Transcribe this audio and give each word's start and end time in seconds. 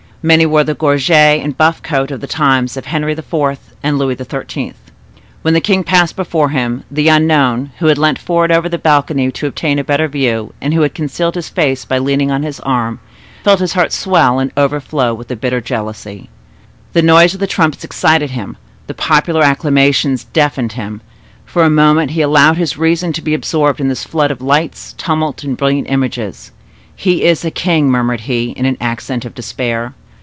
Many 0.23 0.45
wore 0.45 0.63
the 0.63 0.75
gorget 0.75 1.41
and 1.43 1.57
buff 1.57 1.81
coat 1.81 2.11
of 2.11 2.21
the 2.21 2.27
times 2.27 2.77
of 2.77 2.85
Henry 2.85 3.13
IV. 3.13 3.33
and 3.81 3.97
Louis 3.97 4.15
XIII. 4.15 4.75
When 5.41 5.55
the 5.55 5.59
king 5.61 5.83
passed 5.83 6.15
before 6.15 6.49
him, 6.49 6.83
the 6.91 7.07
unknown, 7.07 7.71
who 7.79 7.87
had 7.87 7.97
leant 7.97 8.19
forward 8.19 8.51
over 8.51 8.69
the 8.69 8.77
balcony 8.77 9.31
to 9.31 9.47
obtain 9.47 9.79
a 9.79 9.83
better 9.83 10.07
view, 10.07 10.53
and 10.61 10.75
who 10.75 10.83
had 10.83 10.93
concealed 10.93 11.33
his 11.33 11.49
face 11.49 11.85
by 11.85 11.97
leaning 11.97 12.29
on 12.29 12.43
his 12.43 12.59
arm, 12.59 12.99
felt 13.43 13.61
his 13.61 13.73
heart 13.73 13.91
swell 13.91 14.37
and 14.37 14.51
overflow 14.55 15.11
with 15.15 15.31
a 15.31 15.35
bitter 15.35 15.59
jealousy. 15.59 16.29
The 16.93 17.01
noise 17.01 17.33
of 17.33 17.39
the 17.39 17.47
trumpets 17.47 17.83
excited 17.83 18.29
him—the 18.29 18.93
popular 18.93 19.41
acclamations 19.41 20.25
deafened 20.25 20.73
him: 20.73 21.01
for 21.45 21.63
a 21.63 21.69
moment 21.71 22.11
he 22.11 22.21
allowed 22.21 22.57
his 22.57 22.77
reason 22.77 23.11
to 23.13 23.23
be 23.23 23.33
absorbed 23.33 23.81
in 23.81 23.87
this 23.87 24.03
flood 24.03 24.29
of 24.29 24.39
lights, 24.39 24.93
tumult, 24.99 25.43
and 25.43 25.57
brilliant 25.57 25.89
images. 25.89 26.51
"He 26.95 27.23
is 27.23 27.43
a 27.43 27.49
king!" 27.49 27.89
murmured 27.89 28.19
he, 28.21 28.51
in 28.51 28.67
an 28.67 28.77
accent 28.79 29.25
of 29.25 29.33
despair. 29.33 29.95